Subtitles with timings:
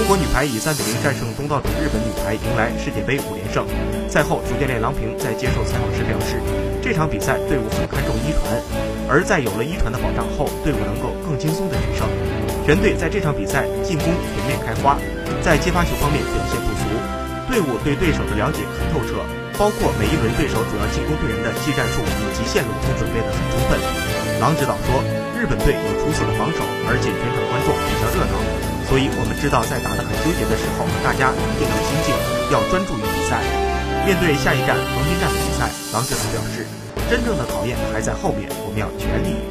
[0.00, 3.68] 中国女排以三比零战胜东道主日本女排，迎来世界杯五连胜。
[4.08, 6.40] 赛后，主教练郎平在接受采访时表示，
[6.80, 8.48] 这场比赛队伍很看重一传，
[9.12, 12.08] 而在有了一传的保障后，队伍能够更轻松的取胜。
[12.64, 14.96] 全队在这场比赛进攻全面开花，
[15.44, 16.88] 在接发球方面表现不俗，
[17.52, 19.20] 队伍对对手的了解很透彻，
[19.60, 23.76] 包括每一轮对手主要进攻队员的技战术以及线路都准备得很充分。
[24.40, 25.04] 郎指导说，
[25.36, 27.76] 日本队有出色的防守，而且全场观众，
[28.90, 32.10] 所以我们知道在打得很纠结的时候，大家一定要心静，
[32.50, 33.38] 要专注于比赛。
[34.04, 36.66] 面对下一站横滨站的比赛，郎指导表示，
[37.08, 39.49] 真正的考验还在后面，我们要全力以赴。